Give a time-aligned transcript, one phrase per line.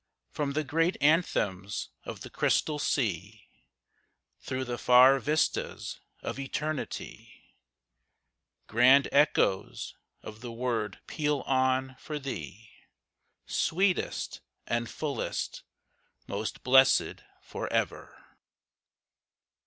[0.31, 3.47] From the great anthems of the Crystal Sea,
[4.39, 7.53] Through the far vistas of Eternity,
[8.65, 9.93] Grand echoes
[10.23, 12.71] of the word peal on for thee,
[13.45, 15.61] Sweetest and fullest:
[16.25, 18.25] 'Most blessed for ever.'